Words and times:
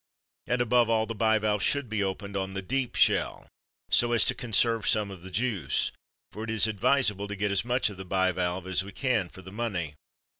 And 0.47 0.61
above 0.61 0.89
all, 0.89 1.05
the 1.05 1.13
bivalves 1.13 1.63
should 1.63 1.87
be 1.87 2.03
opened 2.03 2.35
on 2.35 2.55
the 2.55 2.63
deep 2.63 2.95
shell, 2.95 3.47
so 3.91 4.13
as 4.13 4.25
to 4.25 4.33
conserve 4.33 4.87
some 4.87 5.11
of 5.11 5.21
the 5.21 5.29
juice; 5.29 5.91
for 6.31 6.43
it 6.43 6.49
is 6.49 6.65
advisable 6.65 7.27
to 7.27 7.35
get 7.35 7.51
as 7.51 7.63
much 7.63 7.87
of 7.91 7.97
the 7.97 8.03
bivalve 8.05 8.65
as 8.65 8.83
we 8.83 8.93
can 8.93 9.29
for 9.29 9.43
the 9.43 9.51
money. 9.51 9.93